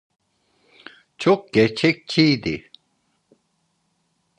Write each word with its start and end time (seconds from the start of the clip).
Çok 1.17 1.53
gerçekçiydi. 1.53 2.71